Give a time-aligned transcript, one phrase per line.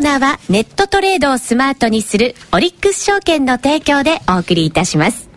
[0.00, 5.29] ーナーはネットトレードをスマートにするオリックス証券の提供でお送りいたします。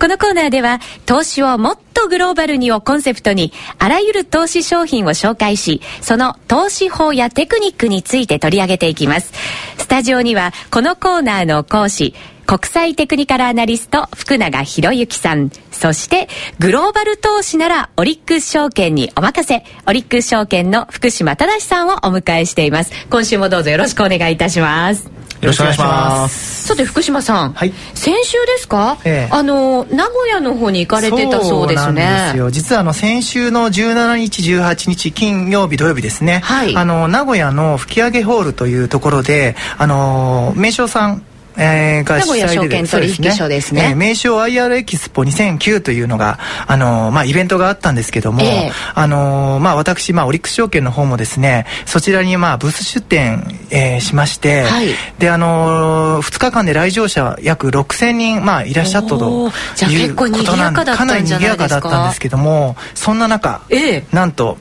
[0.00, 9.32] このコーナーでは投資をもっとグローバルにをコンセプトにあらゆる投資商品を紹介しその投資法やテクニックについて取り上げていきます。
[9.78, 12.14] スタジオにはこのコーナーの講師
[12.46, 15.50] 国際テクニカルアナリスト福永博之さん。
[15.70, 19.64] そしてグローバル投資ならオリックス証券にお任せ。
[19.86, 22.92] オリックス証券の福島正さんをお迎えしています。
[23.10, 25.21] 今週もどうぞよろしくお願いいたします。
[25.46, 26.64] ろしくお願いします。
[26.68, 27.72] さて福島さん、はい。
[27.94, 29.34] 先週ですか、ええ。
[29.34, 32.04] あの名古屋の方に行かれてたそうですね。
[32.04, 32.50] なんですよ。
[32.50, 36.76] 実はあの先週の17日18日金曜日土曜日ですね、はい。
[36.76, 41.24] あの名古屋の吹上ホールというところであの名称さん
[41.56, 43.88] えー、が主催で証券取引所ですね。
[43.90, 48.72] えー名称 IR エキスポ2009というのがあのまあイベントがあったんですけども、ええ。
[48.94, 54.88] あのまあ私まあオリックス証券の方もですねそちらにまあブース出展、えーしまして、はい。
[55.18, 59.52] であの2日間で来場者約6000人まあいらっしゃったという
[60.00, 61.38] 結構賑やかだったんじゃないですか？
[61.38, 64.04] かなり賑やかだったんですけどもそんな中、ええ。
[64.12, 64.58] なんと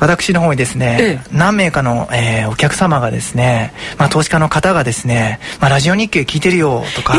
[0.00, 7.14] 私の方にですね、え何名かの、えーお客様がですね、まあ、投資家の方がですね「まあ、ラジオ日経聞いてるよ」とか、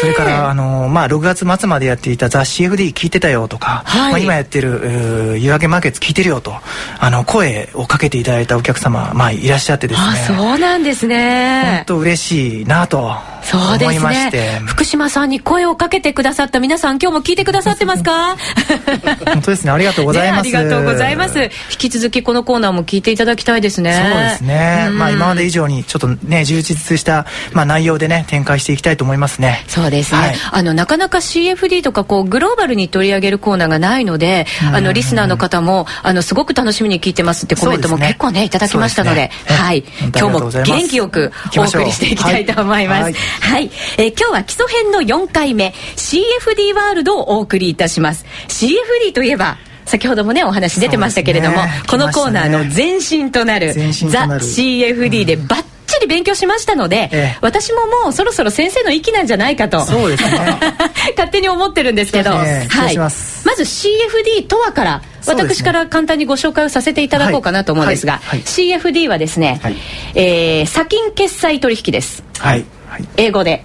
[0.00, 4.12] それからあの、まあ、6月末までやっていた雑誌 FD 聞いてたよとか、はい。
[4.12, 6.54] まあ、今やってる夕明けマーケッツ聞いてるよと
[6.98, 10.06] あの声をかけていただいたお客様、まあ、いらっしゃってですね。
[10.08, 11.62] あそうなんですね。
[11.78, 14.36] 本当嬉しいなとそうで思いすまして。
[14.38, 18.36] ね福島さんに声をかけてくださった皆さん今日も聞いてくださってますか？
[19.26, 19.70] 本当ですね。
[19.70, 21.38] ありがとうございます、ね、ありがとうございます。
[21.40, 23.92] 引き続きこのコーナーも聞いていただきたいですね。
[24.12, 24.98] そうですね、うん。
[24.98, 29.62] まあ、今まで以上にちょっとね充実した、まあ、内容でね展開していきたいと思いますね。
[29.68, 30.34] そうですね、はい。
[30.52, 39.30] あのなかなか CFD とかこうグローバルに取り上げるコーナーがないので、あのリスナーの方もあのすごく楽しみに聞いてますってコメントも結構ねいただきましたのでね。
[39.46, 39.84] はい。
[40.16, 43.02] 今日も元気よくお送りしていきたいと思います。
[43.02, 43.14] はい。
[43.40, 48.24] はい、えー今日は基礎編の4回目 CFD ワールドをお送りいたします。
[48.48, 51.82] CFD といえば先ほどもねお話出てましたけれども、ね。
[51.88, 57.38] このコーナーの前身となるザ CFD でバッチリ勉強しましたので、ええ。
[57.40, 60.58] 私ももうそろそろ先生の域なんじゃないかとそうですね。
[61.16, 62.66] 勝手に思ってるんですけど、ね。
[62.70, 63.46] はい、します。
[63.46, 68.40] まず CFD とはから私から簡単にご紹介をさせていただこうかなと思うんですが、はいはい。
[68.40, 69.76] CFD はですね、はい。
[70.14, 72.22] えー差金決済取引です。
[72.38, 73.64] はい、はい、英語で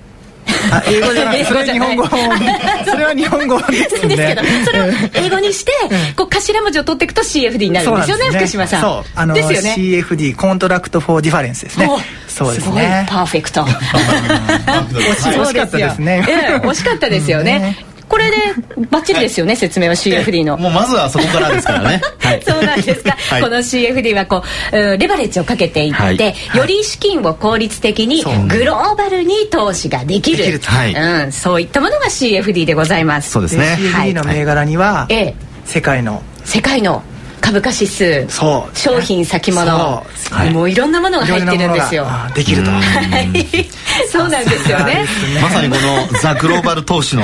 [0.72, 1.46] あ 英語じゃない。
[1.46, 2.08] それは日本語。
[2.08, 4.16] それは日本語ですね。
[4.16, 5.72] ですけどそれを英語にして
[6.16, 8.82] こう頭文字を取っていくと CFD になるんですよね福島さん。
[8.82, 9.12] そう。
[9.16, 9.76] あのですよね。
[9.78, 11.88] CFD Contract for Difference ですね。
[11.88, 12.00] お
[12.30, 12.82] そうですごい。
[12.82, 16.24] ねパーフェクト 惜しかったですね。
[16.64, 17.78] 惜しかったですよね
[18.10, 18.38] これで
[18.90, 20.58] バッチリですよね、説明は CFD の。
[20.58, 22.02] もうまずはそこからですからね。
[22.18, 22.42] はい。
[22.44, 23.42] そうなんですか、 はい。
[23.42, 24.44] この CFD はこ
[24.74, 26.18] ううんレバレッジをかけていって、はい。
[26.58, 30.60] より資金を効率的にグローバルに投資ができる。
[30.96, 33.28] うん、そういったものが CFD でございます。
[33.28, 33.78] でそうですね。
[33.80, 35.36] CFD の銘柄にはええ。
[35.66, 37.04] 世界の世界の
[37.42, 38.78] 株価指数そう。
[38.78, 40.04] 商品先物、
[40.52, 42.08] もういろんなものが入ってるんですよ。
[42.36, 42.72] できると。
[42.72, 42.80] は
[43.22, 43.70] い
[44.10, 45.06] そうなんですよね。
[45.42, 47.24] まさにこのザ・グローバル投資の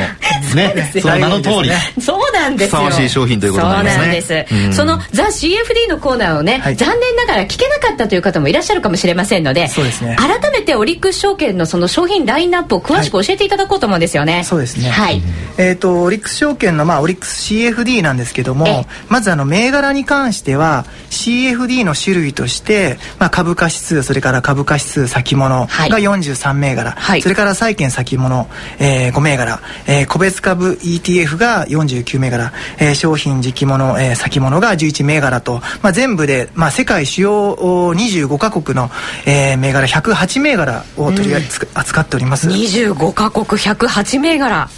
[0.54, 1.72] ね、 その名の通り。
[2.02, 2.78] そうなんですよ。
[2.78, 4.02] ふさわしい商品ということになりますね。
[4.02, 4.74] そうなんです、うん。
[4.74, 6.76] そのザ・ CFD のコーナーをね、はい。
[6.76, 10.16] 残念ながら聞けなかったという方もいらっしゃるかもしれませんのでそうですね。
[10.18, 14.90] 改めてオリックス証券のその商品ラインナップを詳しく教えていただこうと思うんですよね、そうですね。
[14.90, 15.22] はい、
[15.58, 25.90] えー、とオリックス証券の、まあ、オリックス CFD なんですけどもええまずあの銘柄に関しては CFD の種類として、まあ、株価指数それから株価指数先物はい。
[25.90, 27.22] が43銘柄、はい。
[27.22, 28.48] それから債券先物、
[28.80, 38.90] えー、5銘柄、えー個別株 ETF が49銘柄、えー商品時期物、えー先物が11銘柄と、まあ、全部で、まあ、世界主要お25カ国の、
[39.28, 39.86] えー銘柄。
[39.86, 44.70] 108銘柄を取り扱扱っております、25カ国108銘柄。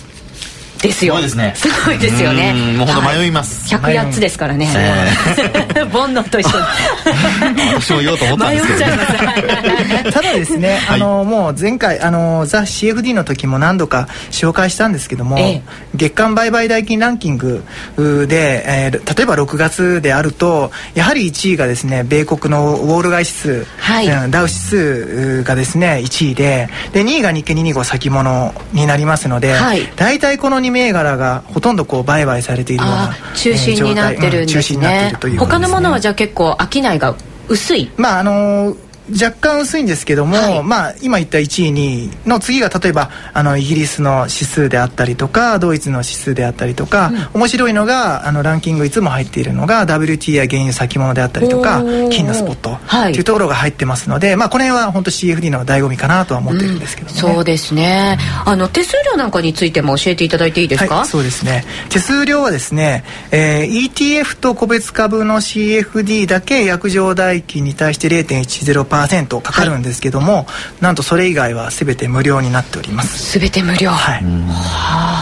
[0.82, 1.16] ですよ。
[1.16, 1.54] すごいですね。
[1.56, 2.54] すごいですよね。
[2.56, 2.78] うん。
[2.78, 3.74] もうほんとはい迷います。
[3.74, 4.70] 108つですからね。
[4.76, 5.10] え
[5.92, 6.52] 煩悩と一緒
[7.82, 9.12] 私も言おうと思ったんですけどちゃいます。
[9.16, 9.38] は
[10.10, 15.62] いただですね、あのもう前回あのザ・ CFD の時も何度か紹介したんですけども、ええ。
[15.96, 17.64] 月間売買代金ランキング
[17.98, 24.08] うで、えー例えば6月であるとやはり1位がですね米国のウォール街指数、はい。
[24.08, 29.92] うんダウ指数がですね1位でで2位が日経225先物になりますので、はい。
[29.96, 35.40] 大体この2銘柄がほとんどこう売買されているような中心になってるんです中心になってるというね。
[35.40, 37.16] 他のものはじゃあ結構商いが
[37.50, 37.90] 薄い。
[37.98, 38.76] まああの
[39.12, 53.20] 若干薄いんですけども、はい、まあ、今言った1位2位の次が例えばあのイギリスの指数であったりとかドイツの指数であったりとか、うん、面白いのがあのランキングいつも入っているのが WT や原油先物であったりとか金のスポットとい。
[53.20, 57.14] うところが入ってますので、まあ、この辺は本当 CFD の醍醐味かなとは思ってるんですけど、ね。
[57.16, 61.66] うん、そうですね、あの手数料なんかについても教えていただいていいですか、はい、そうですね。
[61.90, 68.97] 手数料はですね、えー、ETF と個別株の CFD だけ約定代金に対して0.10%
[69.42, 70.46] かかるんですけども、はい、
[70.82, 73.40] なんとそれ以外は全て無料になっております。
[73.40, 73.92] 全て無料。
[73.92, 74.24] はい。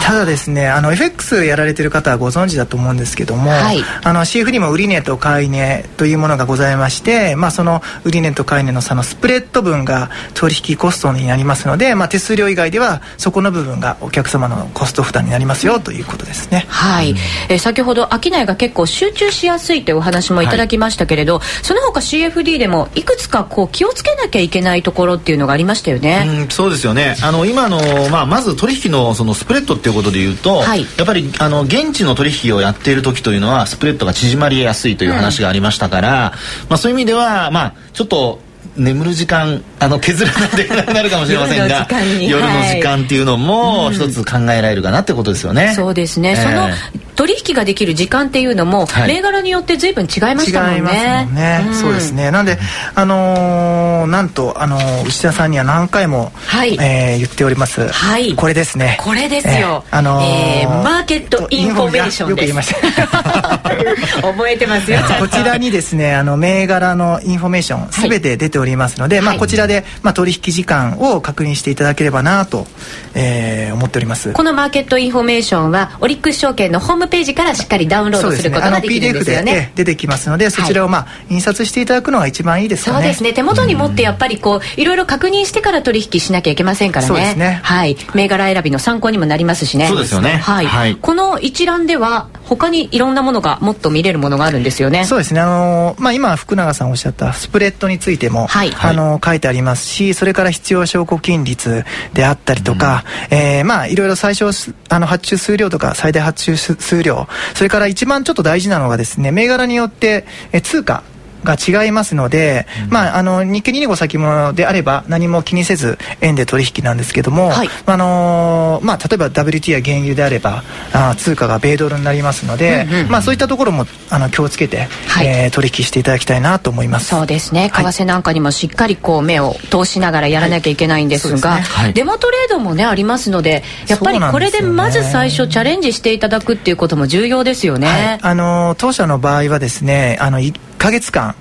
[0.06, 16.66] ただですねあの FX やられてる方はご存知だと思うんですけども、はい、あの CFD も売値と買い値というものがございまして、まあ、その売値と買い値の差のスプレッド分が取引コストになりますので、まあ、手数料以外ではそこの部分がお客様のコスト負担になりますよということですね。
[16.68, 17.14] はい、
[17.48, 26.24] えー、先ほど商いが結構集中しやすいというお話もいただきましたけれど、はい、その他 CFD でもいくつかこう気をつけなきゃいけないところっていうのがありましたよね。
[26.26, 27.16] うん、そうですよね。
[27.22, 27.78] あの今の
[28.10, 38.40] まあまず取引のそのスプレッドっていうことで言うと、はい、やっぱりあの現地の取引をやっている時というのはスプレッドが縮まりやすいという話がありましたから、うん、まあそういう意味ではまあちょっと
[38.76, 41.86] 眠る時間あの削らないといけなくなるかもしれませんが
[42.20, 45.72] 夜の時間っていうのも一つ考えられるかなってことですよね。
[45.74, 46.70] そうですね、えー、その
[47.16, 50.76] 取引ができる時間っていうのも、はい、銘柄によって随分違いましたもんね。
[50.76, 51.64] 違いますもんね。
[51.68, 52.30] うん、そうですね。
[52.30, 52.58] なんで
[52.94, 57.88] あのー、なんとあのー、内田さんには何回も、はい、えー、言っております。
[57.88, 58.34] はい。
[58.34, 58.98] これですね。
[59.00, 59.84] これですよ。
[59.88, 63.58] えー、あのー、えー、マーケットインフォメーションよく言いました。
[64.22, 64.98] 覚えてますよ。
[65.18, 72.66] こちらにですねあの銘柄のインフォメーションすべて出ておりますので、はい、まあこちらでまあ取引時間を確認していただければなと、
[73.14, 74.32] えー、思っております。
[74.32, 79.52] このマーケットインフォメーションはオリックス証券のホームページからしっかりダウンロードすることができるんですよね。
[79.52, 82.94] ね出てきますのでそちらをまあ、印刷していただくのが一番いいですね。
[82.94, 83.32] そうですね。
[83.32, 87.08] 手元に持ってやっぱりこういろいろ確認してから取引しなきゃいけませんからね。
[87.08, 87.60] そうですね。
[87.62, 87.96] はい。
[88.14, 89.88] 銘柄選びの参考にもなりますしね。
[89.88, 90.36] そうですよね。
[90.36, 90.66] はい。
[90.66, 95.04] はい、この一覧では他にいろんなものがもっと見れるものがあるんですよね。
[95.04, 95.40] そうですね。
[95.40, 101.84] あのまあ今福永さんおっしゃったスプレッドについても、はい、あの書いてありますし、それから必要証拠金率
[102.14, 104.50] であったりとか、うん、えー、まあいろいろ最小
[104.88, 111.02] あの発注数量とか最大発注数量、それから一番ちょっと大事なのがですね、銘柄によってえ通貨
[111.46, 120.62] が違いますので、うん、まあ、あの日経225先物であれば何も気にせず円で取引なんですけども、はい、あのまあ、例えば WT や原油であれば
[120.92, 127.06] あ通貨が米ドルになりますので、うんうん、まあ、そういったところもあの気をつけて、はい、えー、取引していただきたいなと思います。
[127.06, 127.70] そうですね。
[127.72, 131.86] 為替なんかにもしっかりこう目を通しながらやらなきゃいけないんですが、はい。
[131.88, 138.18] ね、デモトレードもねありますのでやっぱりこれでまず最初チャレンジしていただくっていうことも重要ですよね。
[138.22, 140.40] あの当社の場合はですねあの
[140.76, 141.34] 1か月間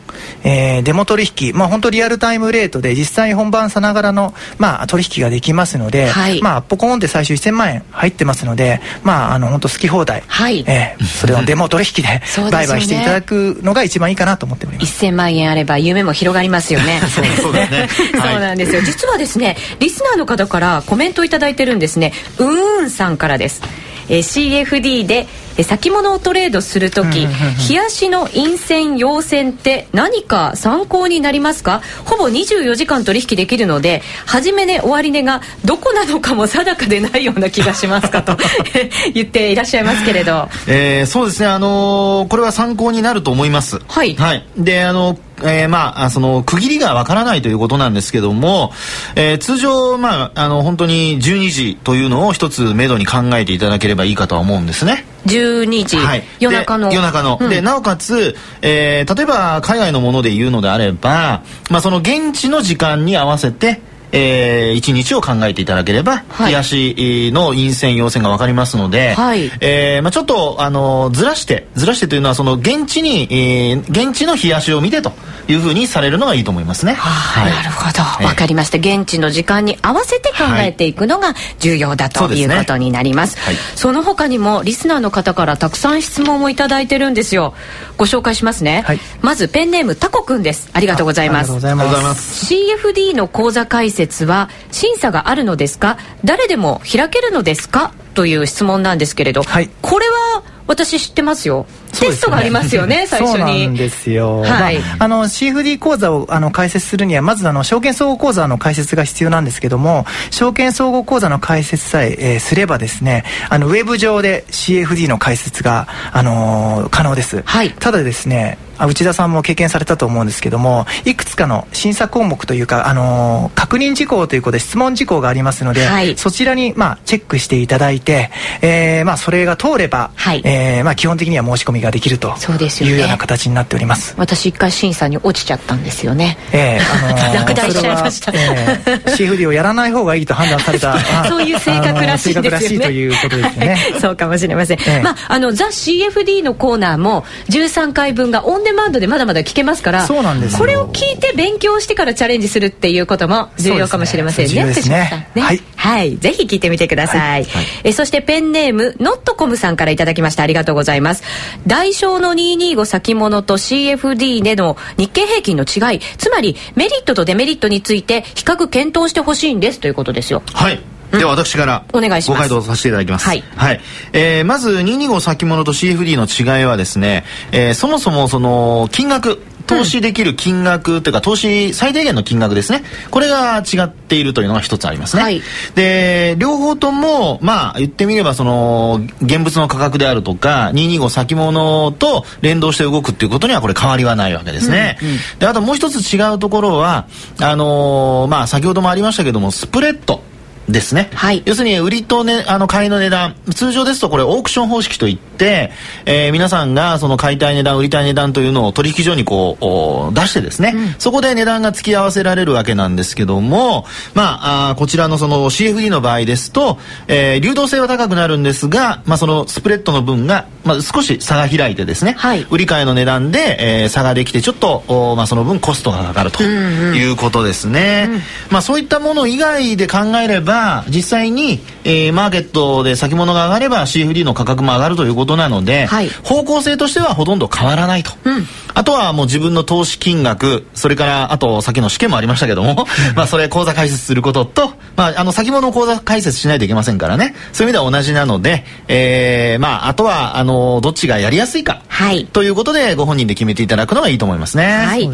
[0.43, 12.21] えー、デモ取引、まあ、本当リアルタイムレートで実際本番さながらの、まあ、取引ができますので、はい、まあ、ポコンって最初1000万円入ってますので、まあ、あの本当好き放題、はい、えー、それをデモ取引で
[12.51, 15.05] 売買していただくのが一番いいかなと思っております。
[15.05, 17.01] 1000万円あれば夢も広がりますよね。
[17.09, 17.89] そうですね。
[18.13, 22.13] そうなんですよ、実はですねリスナーの方からコメントを頂いてるんですね。
[22.37, 23.61] うーんさんからです、
[24.09, 25.27] えー、CFD で
[25.63, 27.27] 先物をトレードする時、
[27.69, 31.81] 冷やしの陰線陽線って何か参考になりますか？
[32.05, 38.37] ほぼ24時間取引できるので初め値終わり値がどこなのかも定かでないような気がしますかと
[39.13, 41.47] 言っていらっしゃいますけれど、えー、そうですね。
[41.47, 43.79] あのー、これは参考になると思います。
[43.87, 48.71] はい、はい、であのえー、まあ、その区切りがわからないということなんですけども、
[49.15, 55.05] えー、通常、まあ、あの本当に12時というのを一つ目処に考えていただければいいかとは思うんですね。
[55.25, 56.93] 12時、はい、夜中の。
[56.93, 63.81] 夜中の、うん、でなおかつ、えー、例えば海外のもので言うのであれば、まあ、その現地の時間に合わせて
[64.11, 75.11] えー、1日を考えていただければ、はい、冷やしの陰線陽線が分かりますので、はい、えー、まあ、ちょっとあのずらしてずらしてというのはその現地に、えー、現地の冷やしを見てと
[75.47, 76.93] いうふうにされるのがいいと思いますね。
[76.93, 83.35] はい、なるほど、えー、分かりました現地の時間に合わせて考えていくのが重要だということになります。
[83.35, 87.53] そ、ねはい、その他にもリスナーの方からたくさん質問を頂いてるんですよ。
[87.97, 88.83] ご紹介しますね。
[88.85, 90.69] はい、まずペンネームタコくんです。
[90.73, 91.51] ありがとうございます。
[91.51, 92.53] ありがとうございます。
[92.53, 97.93] CFD の口座開設は審査があるのですか誰でも開けるのですか？
[98.13, 101.65] という質問なんですけれど、はい、これは私知ってますよ。
[101.99, 103.37] テストがありますよね 最初に。
[103.37, 128.29] そうなんですよ、はい、まあ、あの CFD 口座をあの開設するにはまずあの証券総合口座の開設が必要なんですけども証券総合口座の開設さええー、すればですねあのウェブ上で CFD の開設が、あのー、可能です、はい、ただですね内田さんも経験されたと思うんですけどもいくつかの審査項目というか、あの確認事項ということで質問事項がありますので、はい、そちらに、まあ、チェックしていただいて、
[128.61, 130.41] えーまあ、それが通れば、はい。
[130.43, 136.37] えーまあ、基本的には申し込みができるというような形になっております、ね、私一回審査に落ちちゃったんですよね。
[136.51, 142.85] ええー、あのー、 落第しちゃいました、えー、CFD をやらない方がいいと判断された そういう性格らしいですよね。
[142.85, 143.77] ということですね。
[144.01, 154.65] そうかもしれません、えー、まああのザ・ CFD のコーナーも13回分がオンデマンドでまだまだ聞けますからそうなんですこれを聞いて勉強してからチャレンジするっていうことも重要かもしれませんね。
[154.65, 154.73] ね。
[154.73, 155.41] ねね。
[155.41, 157.43] はい、はい、ぜひ聞いてみてください、はい。
[157.45, 160.43] はい、えそしてペンネームノットコムさんからいただきました。
[160.43, 161.23] ありがとうございます。
[161.67, 165.99] 代償の225先物と CFD での日経平均の違い。
[166.17, 170.41] つまりメリットとデメリットについて比較検討してほしいんですということですよ。
[170.53, 173.25] はいでは私からご回答させていただきます。
[173.25, 173.43] はい。
[173.55, 173.81] はい、
[174.13, 179.41] えー、まず225先物と CFD の違いはですね、えー、そもそもその金額。
[179.65, 182.83] 投資できる金額というか、投資最低限の金額ですね。
[183.09, 185.41] これが違っているというのが一つありますね、はい、
[185.73, 197.07] で両方ともまあ言ってみればその現物の価格であるとか225先物と連動して動くっていうことにはこれ変わりはないわけですね、うんうん、であともう一つ違うところは
[197.41, 200.21] あのー、まあ先ほどもありましたけどもスプレッド
[200.69, 203.35] ですね、はい、要するに売りと、ね、あの買いの値段。
[203.53, 205.71] 通常ですとこれオークション方式といって、
[206.05, 247.35] えー、皆さんがその買いたい値段売りたい値段というのを取引所にこう出してですね、うん、そこで値段が突き合わせられるわけなんですけどもまああこちらのその CFD の場合ですと、えー、流動性は高くなるんですが、まあ、そのスプレッドの分が、まあ、少し差が開いてですね、はい、売り買いの値段で、えー、差ができてちょっとお、まあ、その分コストがかかるということですね、うんうん、まあ、そういったもの以外で考えればば実際に、えー、マーケットで先物が上がれば CFD の価格も上がるということなので、はい、方向性としてはほとんど変わらないと、うん、あとはもう自分の投資金額それからあと先の試験もありましたけども まあそれ口座開設することと、まあ、あの先物口座開設しないといけませんからね。
[247.51, 254.85] そういう意味では同じなので、えー、まああとはあのどっちがやりやすいか、はい、ということでご本人で決めていただくのがいいと思いますね。
[254.85, 255.07] はい、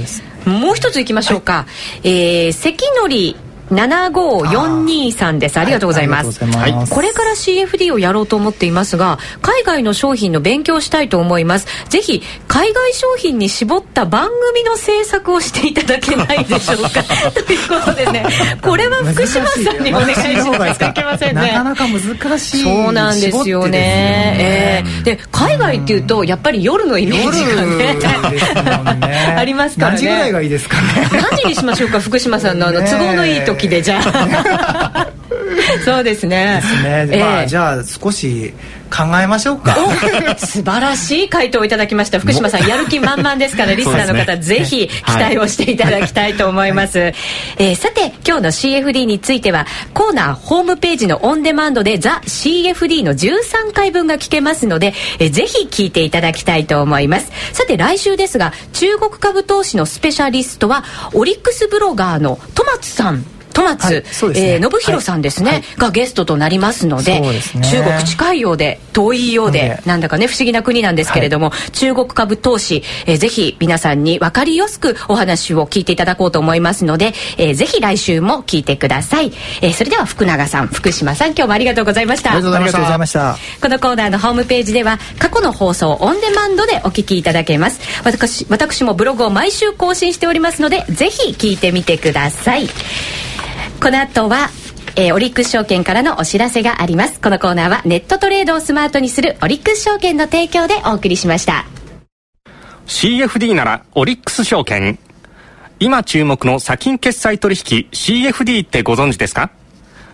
[0.46, 1.66] もう一ついきましょうか、は
[2.04, 5.60] い、えー、関則75423です。
[5.60, 11.68] ありがとうございます、はい、これから CFD をやろうと思っていますが海外の商品の勉強したいと思います。
[11.90, 17.04] ぜひ海外商品に絞った番組の制作をしていただけないでしょうか。
[17.32, 18.26] ということでね
[18.62, 20.80] これは福島さんにお願いします。
[20.80, 21.42] といけませんね。
[21.42, 23.72] なかなか難しいそうなんですよね。
[23.72, 27.98] ね、えー、で海外っていうとやっぱり夜のイメージがね
[29.38, 29.98] ありますからね。
[29.98, 31.10] 何時ぐらいがいいですかね。
[31.14, 35.08] 何時にしましょうか福島さんのあの都合のいい時時でじゃあ。
[35.86, 36.62] そうですね。
[36.62, 38.54] ですね、えー、まあじゃあ少し
[38.90, 39.76] 考えましょうか。
[40.38, 42.20] 素晴らしい回答をいただきました。
[42.20, 47.16] 福島さんやる気満々ですから リスナーの方、ね、ぜひ期待をしていただきたいと思います、はい、
[47.58, 57.32] えー、さて今日の CFD についてはコーナーホームページのオンデマンドでザ・ CFD の13回分が聞けますので、えー、ぜひ聞いていただきたいと思います。
[57.54, 79.32] さて来週ですが中国株投資のスペシャリストはオリックスブロガーの戸松さん戸松、はいね、えー、信弘さんですね、はい、がゲストとなりますので、ね、中国近いようで遠いようで、なんだかね不思議な国なんですけれども、はい、中国株投資、えー、ぜひ皆さんに分かりやすくお話を聞いていただこうと思いますので、えー、ぜひ来週も聞いてください、
[79.62, 82.32] えー、それでは福永さん福島さん今日もありがとうございました。
[82.34, 83.38] ありがとうございました。
[83.62, 87.80] このコーナーのホームページでは過去の放送オンデマンドでお聞きいただけます。
[88.04, 92.68] 私私もブログを毎週更新しておりますのでぜひ聞いてみてください
[93.82, 94.50] この後は
[94.96, 97.20] えー、オリックス証券からのお知らせがあります。
[97.22, 101.66] このコーナーはネットトレードをスマートにするオリックス証券の提供でお送りしました。
[102.88, 105.00] CFD ならオリックス証券。
[105.80, 109.50] 今注目の先金決済取引 CFD ってご存知ですか？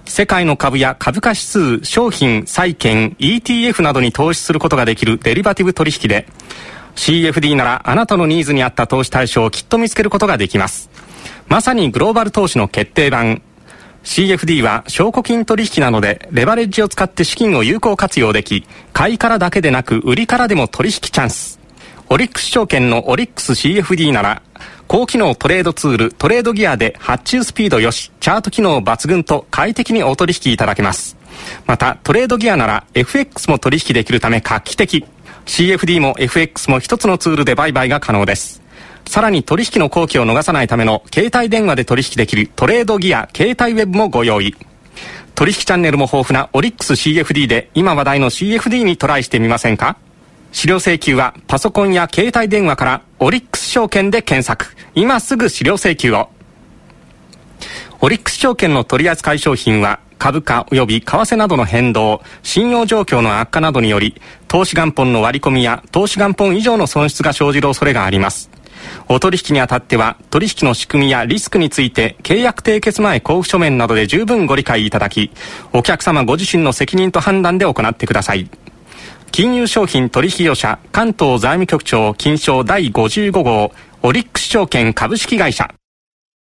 [0.06, 6.28] 世界の株や株価指数、商品、債券、ETF などに投資することができるデリバティブ取引で
[6.96, 10.90] CFD ならあなたのニーズに合った投資対象をきっと見つけることができます。
[11.48, 13.42] まさにグローバル投資の決定版。
[14.08, 21.60] CFD は証拠金取引なのでレバレッジを使って資金を有効活用でき買いからだけでなく売りからでも取引チャンス。
[22.10, 24.42] オリックス証券のオリックス CFD なら
[24.88, 31.18] 高機能トレードツールトレードギアで発注スピードよしチャート機能抜群と快適にお取引いただけます。
[31.66, 35.06] またトレードギアなら FX も取引できるため画期的。
[35.46, 38.62] CFD も FX も一つのツールで売買が可能です。
[39.08, 44.56] さらに取引の後期を逃さないための携帯電話で取引できるトレードギア携帯ウェブもご用意。
[45.34, 49.98] 取引チャンネルも豊富なオリックス CFD で今話題の CFD にトライしてみませんか？
[50.52, 54.76] 資料請求はパソコンや携帯電話からオリックス証券で検索。
[54.96, 56.30] 今すぐ資料請求を。
[58.02, 68.50] オリックス証券の取扱い商品は株価及び為替などの変動、信用状況の悪化などにより、投資元本の割り込みや投資元本以上の損失が生じる恐れがあります。
[69.10, 75.32] お取引にあたっては、取引の仕組みやリスクについて、契約締結前交付書面などで十分ご理解いただき、
[75.74, 78.50] お客様ご自身の責任と判断で行ってください。
[79.32, 85.77] 金融商品取引業者関東財務局長金賞第55号オリックス証券株式会社